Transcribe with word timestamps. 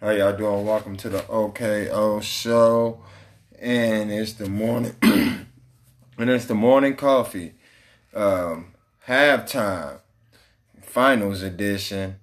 How 0.00 0.10
y'all 0.10 0.32
doing? 0.32 0.64
Welcome 0.64 0.96
to 0.98 1.08
the 1.08 1.26
OKO 1.26 2.20
show. 2.20 3.00
And 3.58 4.12
it's 4.12 4.34
the 4.34 4.48
morning 4.48 4.94
and 5.02 6.30
it's 6.30 6.44
the 6.44 6.54
morning 6.54 6.94
coffee. 6.94 7.54
Um 8.14 8.74
halftime 9.08 9.98
finals 10.82 11.42
edition 11.42 12.20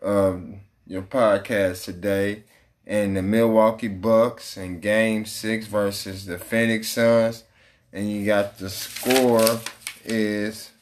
of 0.00 0.42
your 0.84 1.02
podcast 1.02 1.84
today. 1.84 2.42
And 2.84 3.16
the 3.16 3.22
Milwaukee 3.22 3.86
Bucks 3.86 4.56
in 4.56 4.80
game 4.80 5.24
six 5.24 5.66
versus 5.66 6.26
the 6.26 6.38
Phoenix 6.38 6.88
Suns. 6.88 7.44
And 7.92 8.10
you 8.10 8.26
got 8.26 8.58
the 8.58 8.68
score 8.68 9.60
is 10.04 10.72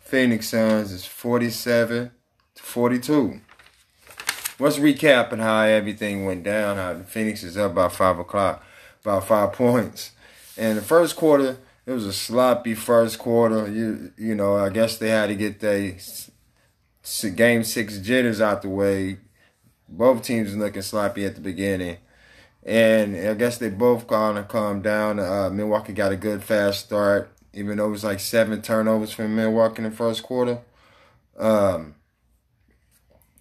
Phoenix 0.00 0.48
Suns 0.48 0.90
is 0.90 1.06
47 1.06 2.10
to 2.56 2.60
42 2.60 3.40
let's 4.60 4.78
recap 4.78 5.32
and 5.32 5.42
how 5.42 5.62
everything 5.62 6.24
went 6.24 6.44
down. 6.44 6.76
How 6.76 7.02
Phoenix 7.02 7.42
is 7.42 7.56
up 7.56 7.74
by 7.74 7.88
five 7.88 8.18
o'clock, 8.18 8.64
about 9.02 9.26
five 9.26 9.52
points. 9.52 10.12
And 10.56 10.78
the 10.78 10.82
first 10.82 11.16
quarter, 11.16 11.58
it 11.86 11.92
was 11.92 12.06
a 12.06 12.12
sloppy 12.12 12.74
first 12.74 13.18
quarter. 13.18 13.70
You 13.70 14.12
you 14.16 14.34
know, 14.34 14.56
I 14.56 14.68
guess 14.68 14.98
they 14.98 15.08
had 15.08 15.28
to 15.28 15.34
get 15.34 15.60
their 15.60 15.96
game 17.34 17.64
six 17.64 17.98
jitters 17.98 18.40
out 18.40 18.62
the 18.62 18.68
way. 18.68 19.18
Both 19.88 20.22
teams 20.22 20.54
looking 20.56 20.82
sloppy 20.82 21.24
at 21.24 21.34
the 21.34 21.40
beginning. 21.40 21.96
And 22.62 23.16
I 23.16 23.34
guess 23.34 23.58
they 23.58 23.70
both 23.70 24.06
kind 24.06 24.38
of 24.38 24.46
calmed 24.48 24.82
down. 24.82 25.18
Uh, 25.18 25.50
Milwaukee 25.50 25.94
got 25.94 26.12
a 26.12 26.16
good 26.16 26.44
fast 26.44 26.84
start, 26.84 27.32
even 27.54 27.78
though 27.78 27.86
it 27.86 27.90
was 27.90 28.04
like 28.04 28.20
seven 28.20 28.60
turnovers 28.60 29.12
from 29.12 29.34
Milwaukee 29.34 29.82
in 29.82 29.90
the 29.90 29.96
first 29.96 30.22
quarter. 30.22 30.58
Um, 31.38 31.94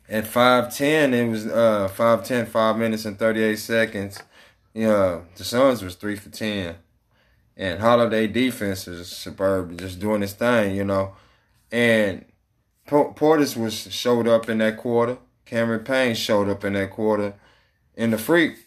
at 0.09 0.25
5'10, 0.25 1.13
it 1.13 1.29
was 1.29 1.45
uh 1.45 1.89
5'10, 1.95 2.47
5 2.47 2.77
minutes 2.77 3.05
and 3.05 3.17
38 3.17 3.55
seconds. 3.57 4.19
You 4.73 4.87
know, 4.87 5.25
the 5.35 5.43
Suns 5.43 5.83
was 5.83 5.95
3 5.95 6.15
for 6.15 6.29
10. 6.29 6.75
And 7.55 7.79
Holiday 7.79 8.27
defense 8.27 8.87
is 8.87 9.09
superb, 9.09 9.77
just 9.77 9.99
doing 9.99 10.21
his 10.21 10.33
thing, 10.33 10.75
you 10.75 10.83
know. 10.83 11.13
And 11.71 12.25
Portis 12.87 13.55
was 13.55 13.73
showed 13.93 14.27
up 14.27 14.49
in 14.49 14.59
that 14.59 14.77
quarter. 14.77 15.17
Cameron 15.45 15.83
Payne 15.83 16.15
showed 16.15 16.49
up 16.49 16.63
in 16.63 16.73
that 16.73 16.89
quarter. 16.91 17.33
And 17.95 18.13
the 18.13 18.17
freak, 18.17 18.65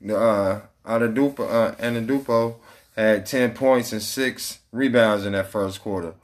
the 0.00 0.16
uh 0.16 0.60
Adadupo, 0.86 1.40
uh 1.40 1.74
Anadupo 1.76 2.56
had 2.94 3.26
10 3.26 3.54
points 3.54 3.92
and 3.92 4.02
6 4.02 4.58
rebounds 4.70 5.26
in 5.26 5.32
that 5.32 5.48
first 5.48 5.80
quarter. 5.80 6.14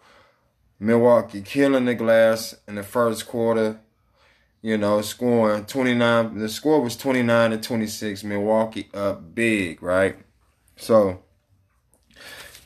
Milwaukee 0.78 1.42
killing 1.42 1.87
the 1.87 1.94
glass 1.94 2.55
in 2.69 2.77
the 2.77 2.83
first 2.83 3.27
quarter 3.27 3.81
you 4.62 4.77
know, 4.77 5.00
scoring 5.00 5.64
29. 5.64 6.39
The 6.39 6.48
score 6.48 6.80
was 6.80 6.97
29 6.97 7.50
to 7.50 7.58
26. 7.58 8.25
Milwaukee 8.25 8.89
up 8.92 9.34
big, 9.34 9.83
right? 9.83 10.16
So 10.77 11.22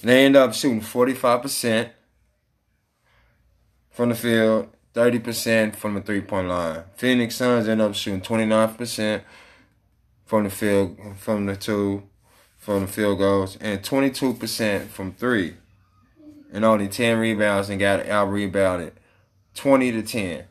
they 0.03 0.25
end 0.25 0.37
up 0.37 0.55
shooting 0.55 0.81
45% 0.81 1.91
from 3.91 4.09
the 4.09 4.15
field, 4.15 4.69
30% 4.95 5.77
from 5.77 5.95
the 5.95 6.00
three 6.00 6.20
point 6.20 6.48
line. 6.48 6.84
Phoenix 6.97 7.37
Suns 7.37 7.69
end 7.69 7.81
up 7.81 7.95
shooting 7.95 8.20
29% 8.20 9.22
from 10.25 10.45
the 10.45 10.50
field, 10.50 10.98
from 11.17 11.47
the 11.47 11.56
two, 11.56 12.03
from 12.59 12.83
the 12.83 12.87
field 12.89 13.19
goals, 13.19 13.56
and 13.61 13.83
22% 13.83 14.87
from 14.89 15.12
three. 15.12 15.55
And 16.53 16.65
only 16.65 16.89
10 16.89 17.19
rebounds 17.19 17.69
and 17.69 17.81
got 17.81 18.06
out 18.06 18.31
rebounded 18.31 18.95
20 19.55 19.92
to 19.92 20.03
10. 20.03 20.45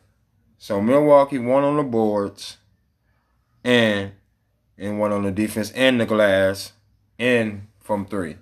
So 0.64 0.80
Milwaukee 0.80 1.38
won 1.38 1.62
on 1.62 1.76
the 1.76 1.82
boards 1.82 2.56
and 3.62 4.12
and 4.78 4.98
one 4.98 5.12
on 5.12 5.22
the 5.22 5.30
defense 5.30 5.70
and 5.72 6.00
the 6.00 6.06
glass 6.06 6.72
and 7.18 7.66
from 7.80 8.06
three. 8.06 8.38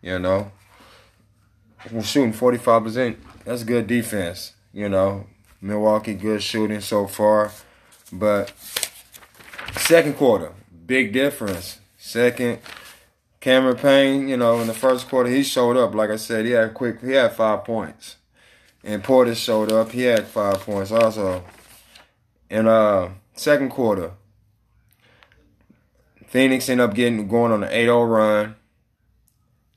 You 0.00 0.20
know. 0.20 0.52
We're 1.92 2.02
shooting 2.02 2.32
45%. 2.32 3.18
That's 3.44 3.62
good 3.62 3.86
defense. 3.86 4.54
You 4.72 4.88
know. 4.88 5.26
Milwaukee 5.60 6.14
good 6.14 6.42
shooting 6.42 6.80
so 6.80 7.06
far. 7.06 7.52
But 8.10 8.50
second 9.76 10.16
quarter, 10.16 10.50
big 10.86 11.12
difference. 11.12 11.78
Second, 11.98 12.60
Cameron 13.40 13.76
Payne, 13.76 14.28
you 14.28 14.38
know, 14.38 14.60
in 14.62 14.66
the 14.66 14.72
first 14.72 15.10
quarter 15.10 15.28
he 15.28 15.42
showed 15.42 15.76
up. 15.76 15.94
Like 15.94 16.08
I 16.08 16.16
said, 16.16 16.46
he 16.46 16.52
had 16.52 16.72
quick 16.72 17.02
he 17.02 17.12
had 17.12 17.32
five 17.34 17.64
points 17.64 18.16
and 18.84 19.02
Porter 19.02 19.34
showed 19.34 19.72
up. 19.72 19.90
He 19.90 20.02
had 20.02 20.26
five 20.26 20.60
points 20.60 20.92
also. 20.92 21.42
In 22.50 22.68
uh 22.68 23.10
second 23.34 23.70
quarter, 23.70 24.12
Phoenix 26.26 26.68
ended 26.68 26.88
up 26.88 26.94
getting 26.94 27.26
going 27.26 27.52
on 27.52 27.64
an 27.64 27.70
8-0 27.70 28.10
run. 28.10 28.56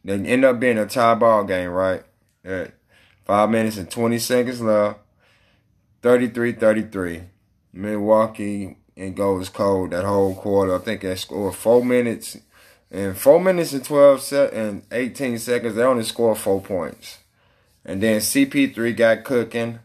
They 0.03 0.13
end 0.13 0.45
up 0.45 0.59
being 0.59 0.77
a 0.77 0.85
tie 0.85 1.15
ball 1.15 1.43
game, 1.43 1.69
right? 1.69 2.03
At 2.43 2.73
five 3.25 3.49
minutes 3.49 3.77
and 3.77 3.89
20 3.89 4.19
seconds 4.19 4.61
left. 4.61 4.99
33-33. 6.03 7.23
Milwaukee 7.73 8.77
and 8.95 9.15
goes 9.15 9.49
cold 9.49 9.91
that 9.91 10.05
whole 10.05 10.35
quarter. 10.35 10.75
I 10.75 10.79
think 10.79 11.01
they 11.01 11.15
scored 11.15 11.55
four 11.55 11.83
minutes. 11.83 12.37
and 12.89 13.17
four 13.17 13.39
minutes 13.39 13.73
and 13.73 13.83
12 13.83 14.21
se- 14.21 14.49
and 14.53 14.83
18 14.91 15.37
seconds, 15.39 15.75
they 15.75 15.83
only 15.83 16.03
scored 16.03 16.37
four 16.37 16.61
points. 16.61 17.19
And 17.87 18.03
then 18.03 18.19
CP3 18.19 18.95
got 18.97 19.23
cooking. 19.23 19.79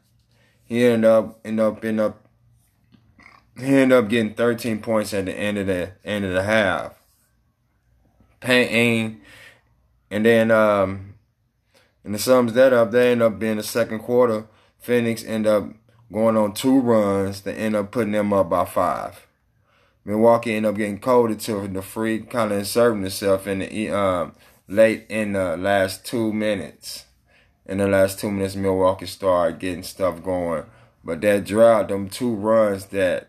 He 0.64 0.84
ended 0.84 1.08
up 1.08 1.38
ended 1.44 1.64
up 1.64 1.84
ended 1.84 2.04
up 2.04 2.26
he 3.56 3.66
ended 3.66 3.96
up 3.96 4.08
getting 4.08 4.34
13 4.34 4.80
points 4.80 5.14
at 5.14 5.26
the 5.26 5.32
end 5.32 5.56
of 5.56 5.68
the 5.68 5.92
end 6.04 6.24
of 6.24 6.32
the 6.32 6.42
half. 6.42 6.98
Payne 8.40 9.20
and 10.10 10.26
then 10.26 10.50
um 10.50 11.14
and 12.04 12.12
the 12.12 12.18
sums 12.18 12.54
that 12.54 12.72
up, 12.72 12.90
they 12.90 13.12
end 13.12 13.22
up 13.22 13.38
being 13.38 13.58
the 13.58 13.62
second 13.62 14.00
quarter. 14.00 14.46
Phoenix 14.80 15.24
end 15.24 15.46
up 15.46 15.68
going 16.10 16.36
on 16.36 16.52
two 16.52 16.80
runs 16.80 17.42
that 17.42 17.54
end 17.54 17.76
up 17.76 17.92
putting 17.92 18.10
them 18.10 18.32
up 18.32 18.50
by 18.50 18.64
five. 18.64 19.28
Milwaukee 20.04 20.56
end 20.56 20.66
up 20.66 20.74
getting 20.74 20.98
cold 20.98 21.30
until 21.30 21.68
the 21.68 21.80
free, 21.80 22.18
kind 22.18 22.50
of 22.50 22.58
inserting 22.58 23.04
itself 23.04 23.46
in 23.46 23.60
the 23.60 23.90
um, 23.90 24.34
late 24.66 25.06
in 25.08 25.34
the 25.34 25.56
last 25.56 26.04
two 26.04 26.32
minutes 26.32 27.04
in 27.66 27.78
the 27.78 27.88
last 27.88 28.18
two 28.18 28.30
minutes, 28.30 28.56
Milwaukee 28.56 29.06
started 29.06 29.58
getting 29.58 29.82
stuff 29.82 30.22
going. 30.22 30.64
But 31.04 31.20
that 31.22 31.44
drought, 31.44 31.88
them 31.88 32.08
two 32.08 32.34
runs 32.34 32.86
that 32.86 33.28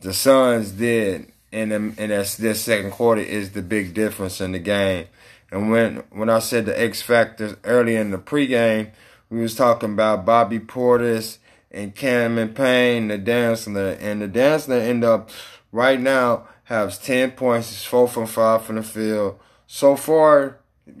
the 0.00 0.12
Suns 0.12 0.72
did 0.72 1.32
in 1.50 1.70
them, 1.70 1.94
in 1.98 2.10
that, 2.10 2.36
this 2.38 2.60
second 2.62 2.90
quarter 2.90 3.20
is 3.20 3.52
the 3.52 3.62
big 3.62 3.94
difference 3.94 4.40
in 4.40 4.52
the 4.52 4.58
game. 4.58 5.06
And 5.50 5.70
when 5.70 5.96
when 6.10 6.28
I 6.28 6.40
said 6.40 6.66
the 6.66 6.78
X 6.78 7.00
factors 7.00 7.56
early 7.64 7.96
in 7.96 8.10
the 8.10 8.18
pregame, 8.18 8.90
we 9.30 9.40
was 9.40 9.54
talking 9.54 9.94
about 9.94 10.26
Bobby 10.26 10.58
Portis 10.58 11.38
and 11.70 11.94
Cameron 11.94 12.54
Payne, 12.54 13.08
the 13.08 13.18
Dantzler, 13.18 13.98
and 14.00 14.20
the 14.22 14.28
Dantzler 14.28 14.80
end 14.80 15.04
up 15.04 15.30
right 15.72 16.00
now 16.00 16.48
has 16.64 16.98
ten 16.98 17.30
points, 17.30 17.70
is 17.70 17.84
four 17.84 18.08
from 18.08 18.26
five 18.26 18.64
from 18.64 18.76
the 18.76 18.82
field. 18.82 19.38
So 19.66 19.96
far, 19.96 20.58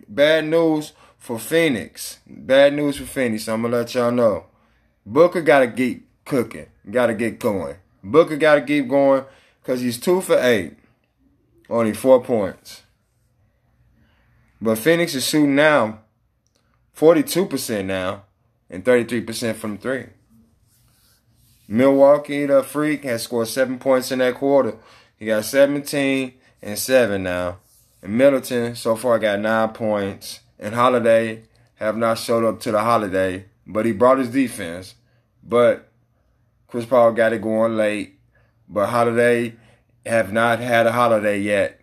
bad 0.08 0.46
news 0.46 0.92
for 1.28 1.38
Phoenix. 1.38 2.20
Bad 2.26 2.72
news 2.72 2.96
for 2.96 3.04
Phoenix. 3.04 3.46
I'm 3.50 3.60
gonna 3.60 3.76
let 3.76 3.94
y'all 3.94 4.10
know. 4.10 4.46
Booker 5.04 5.42
gotta 5.42 5.68
keep 5.68 6.08
cooking. 6.24 6.64
Gotta 6.90 7.12
get 7.12 7.38
going. 7.38 7.76
Booker 8.02 8.38
gotta 8.38 8.62
keep 8.62 8.88
going 8.88 9.24
because 9.60 9.82
he's 9.82 10.00
two 10.00 10.22
for 10.22 10.38
eight. 10.38 10.78
Only 11.68 11.92
four 11.92 12.24
points. 12.24 12.80
But 14.58 14.78
Phoenix 14.78 15.14
is 15.14 15.28
shooting 15.28 15.54
now 15.54 15.98
42% 16.96 17.84
now 17.84 18.22
and 18.70 18.82
33% 18.82 19.54
from 19.54 19.76
three. 19.76 20.06
Milwaukee, 21.68 22.46
the 22.46 22.62
freak, 22.62 23.04
has 23.04 23.24
scored 23.24 23.48
seven 23.48 23.78
points 23.78 24.10
in 24.10 24.20
that 24.20 24.36
quarter. 24.36 24.78
He 25.18 25.26
got 25.26 25.44
17 25.44 26.32
and 26.62 26.78
7 26.78 27.22
now. 27.22 27.58
And 28.00 28.16
Middleton 28.16 28.74
so 28.76 28.96
far 28.96 29.18
got 29.18 29.40
nine 29.40 29.68
points 29.74 30.40
and 30.58 30.74
Holiday 30.74 31.44
have 31.76 31.96
not 31.96 32.18
showed 32.18 32.44
up 32.44 32.60
to 32.60 32.72
the 32.72 32.80
holiday, 32.80 33.44
but 33.66 33.86
he 33.86 33.92
brought 33.92 34.18
his 34.18 34.30
defense. 34.30 34.94
But 35.42 35.88
Chris 36.66 36.84
Paul 36.84 37.12
got 37.12 37.32
it 37.32 37.42
going 37.42 37.76
late, 37.76 38.18
but 38.68 38.88
Holiday 38.88 39.54
have 40.04 40.32
not 40.32 40.58
had 40.58 40.86
a 40.86 40.92
holiday 40.92 41.38
yet. 41.38 41.80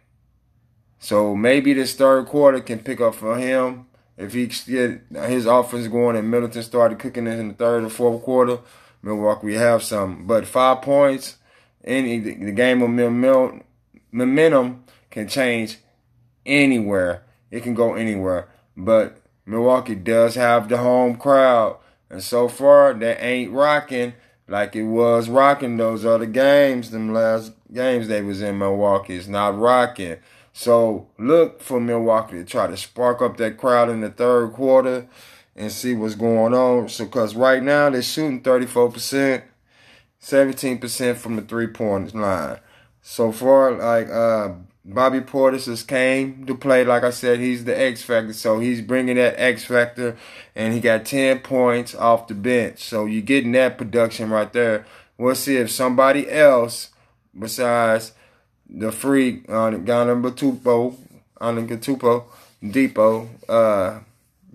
So 1.00 1.36
maybe 1.36 1.74
this 1.74 1.94
third 1.94 2.25
quarter 2.25 2.60
can 2.60 2.80
pick 2.80 3.00
up 3.00 3.16
for 3.16 3.38
him 3.38 3.88
if 4.18 4.33
he 4.33 4.48
get 4.48 5.01
his 5.30 5.45
offense 5.45 5.88
going 5.88 6.16
and 6.16 6.31
Middleton 6.31 6.63
started 6.63 7.00
cooking 7.00 7.27
it 7.27 7.39
in 7.39 7.50
the 7.50 7.54
third 7.54 7.83
or 7.83 7.89
fourth 7.89 8.24
quarter. 8.24 8.60
Milwaukee 9.01 9.54
have 9.54 9.83
some, 9.83 10.25
but 10.25 10.48
five 10.48 10.81
points 10.81 11.38
in 11.83 12.24
the 12.24 12.51
game 12.51 12.81
of 12.81 12.89
momentum 14.12 14.83
can 15.12 15.27
change 15.27 15.77
anywhere. 16.45 17.24
It 17.51 17.62
can 17.62 17.75
go 17.75 17.94
anywhere. 17.94 18.50
But 18.75 19.22
Milwaukee 19.45 19.95
does 19.95 20.36
have 20.36 20.69
the 20.69 20.77
home 20.77 21.18
crowd. 21.18 21.77
And 22.10 22.24
so 22.24 22.48
far, 22.48 22.94
they 22.94 23.16
ain't 23.18 23.51
rocking 23.51 24.13
like 24.48 24.75
it 24.75 24.83
was 24.83 25.30
rocking 25.30 25.77
those 25.77 26.06
other 26.06 26.25
games. 26.25 26.92
Them 26.92 27.13
last 27.13 27.54
games 27.74 28.07
they 28.07 28.22
was 28.22 28.42
in 28.42 28.57
Milwaukee 28.57 29.16
is 29.16 29.27
not 29.27 29.57
rocking. 29.57 30.18
So 30.54 31.07
look 31.18 31.62
for 31.62 31.80
Milwaukee 31.80 32.38
to 32.38 32.45
try 32.45 32.68
to 32.68 32.77
spark 32.77 33.22
up 33.22 33.38
that 33.38 33.57
crowd 33.57 33.89
in 33.89 34.01
the 34.01 34.10
third 34.10 34.54
quarter 34.54 35.07
and 35.56 35.72
see 35.72 35.95
what's 35.95 36.16
going 36.16 36.54
on. 36.54 36.89
So, 36.89 37.06
cause 37.07 37.36
right 37.36 37.62
now 37.62 37.89
they're 37.89 38.01
shooting 38.01 38.42
34%, 38.42 39.44
17% 40.22 41.16
from 41.18 41.36
the 41.36 41.42
three 41.42 41.68
point 41.68 42.13
line. 42.16 42.60
So 43.01 43.31
far, 43.31 43.72
like, 43.74 44.10
uh, 44.10 44.54
Bobby 44.88 45.20
Portis 45.20 45.66
has 45.66 45.82
came 45.82 46.46
to 46.46 46.56
play. 46.56 46.86
Like 46.86 47.04
I 47.04 47.10
said, 47.10 47.40
he's 47.40 47.66
the 47.66 47.78
X 47.78 48.04
factor. 48.04 48.34
So 48.34 48.60
he's 48.60 48.82
bringing 48.82 49.16
that 49.16 49.40
X 49.40 49.66
factor 49.66 50.16
and 50.56 50.74
he 50.74 50.80
got 50.80 51.06
10 51.06 51.40
points 51.40 51.96
off 51.96 52.28
the 52.28 52.36
bench. 52.36 52.84
So 52.84 53.06
you're 53.06 53.24
getting 53.24 53.54
that 53.54 53.80
production 53.80 54.30
right 54.30 54.52
there. 54.54 54.86
We'll 55.18 55.36
see 55.36 55.58
if 55.58 55.72
somebody 55.72 56.30
else 56.30 56.90
besides 57.38 58.14
the 58.70 58.92
freak 58.92 59.50
on 59.50 59.74
uh, 59.74 59.78
Ghana 59.80 60.16
Batupo, 60.18 60.96
on 61.42 61.56
the 61.56 61.62
Gatupo, 61.62 62.26
Depot, 62.68 63.30
uh, 63.50 64.00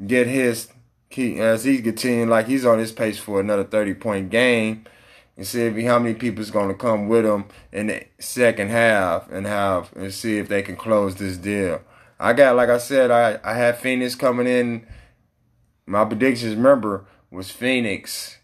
get 0.07 0.27
his 0.27 0.69
key 1.11 1.41
as 1.41 1.65
he's 1.65 1.81
continuing 1.81 2.29
like 2.29 2.47
he's 2.47 2.65
on 2.65 2.79
his 2.79 2.93
pace 2.93 3.19
for 3.19 3.41
another 3.41 3.65
30 3.65 3.95
point 3.95 4.31
game 4.31 4.85
and 5.41 5.47
see 5.47 5.63
if 5.63 5.87
how 5.87 5.99
many 5.99 6.13
people's 6.13 6.51
gonna 6.51 6.75
come 6.75 7.09
with 7.09 7.25
them 7.25 7.47
in 7.73 7.87
the 7.87 8.05
second 8.19 8.69
half 8.69 9.27
and 9.31 9.47
have 9.47 9.91
and 9.97 10.13
see 10.13 10.37
if 10.37 10.49
they 10.49 10.61
can 10.61 10.77
close 10.77 11.15
this 11.15 11.39
deal. 11.39 11.81
I 12.19 12.35
got 12.35 12.57
like 12.57 12.69
I 12.69 12.77
said, 12.77 13.11
I, 13.11 13.41
I 13.43 13.55
had 13.55 13.79
Phoenix 13.79 14.15
coming 14.15 14.47
in. 14.47 14.87
My 15.87 16.05
predictions, 16.05 16.57
remember, 16.57 17.07
was 17.31 17.51
Phoenix 17.51 18.37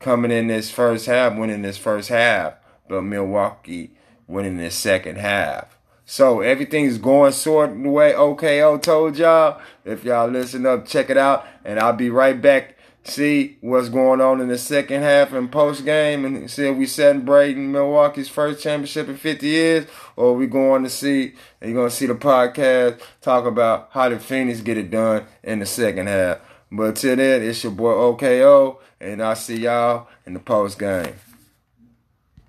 coming 0.00 0.32
in 0.32 0.48
this 0.48 0.72
first 0.72 1.06
half, 1.06 1.38
winning 1.38 1.62
this 1.62 1.78
first 1.78 2.08
half, 2.08 2.54
but 2.88 3.02
Milwaukee 3.02 3.92
winning 4.26 4.56
this 4.56 4.74
second 4.74 5.18
half. 5.18 5.78
So 6.04 6.40
everything's 6.40 6.98
going 6.98 7.30
sort 7.30 7.70
of 7.70 7.80
the 7.80 7.88
way 7.88 8.12
OKO 8.12 8.78
told 8.78 9.16
y'all. 9.18 9.60
If 9.84 10.02
y'all 10.02 10.28
listen 10.28 10.66
up, 10.66 10.84
check 10.84 11.10
it 11.10 11.16
out. 11.16 11.46
And 11.64 11.78
I'll 11.78 11.92
be 11.92 12.10
right 12.10 12.42
back. 12.42 12.76
See 13.02 13.56
what's 13.60 13.88
going 13.88 14.20
on 14.20 14.40
in 14.40 14.48
the 14.48 14.58
second 14.58 15.02
half 15.02 15.32
and 15.32 15.50
post 15.50 15.84
game 15.84 16.24
and 16.24 16.50
see 16.50 16.66
if 16.66 16.76
we 16.76 16.86
celebrating 16.86 17.72
Milwaukee's 17.72 18.28
first 18.28 18.62
championship 18.62 19.08
in 19.08 19.16
50 19.16 19.46
years 19.46 19.86
or 20.16 20.34
we 20.34 20.46
going 20.46 20.84
to 20.84 20.90
see 20.90 21.34
and 21.60 21.70
you're 21.70 21.80
going 21.80 21.88
to 21.88 21.96
see 21.96 22.06
the 22.06 22.14
podcast 22.14 23.00
talk 23.22 23.46
about 23.46 23.88
how 23.92 24.10
the 24.10 24.18
Phoenix 24.18 24.60
get 24.60 24.76
it 24.76 24.90
done 24.90 25.24
in 25.42 25.60
the 25.60 25.66
second 25.66 26.08
half. 26.08 26.40
But 26.70 26.96
till 26.96 27.16
then, 27.16 27.42
it's 27.42 27.64
your 27.64 27.72
boy 27.72 27.92
OKO 27.92 28.80
and 29.00 29.22
I'll 29.22 29.34
see 29.34 29.60
y'all 29.60 30.08
in 30.26 30.34
the 30.34 30.40
post 30.40 30.78
game. 30.78 31.14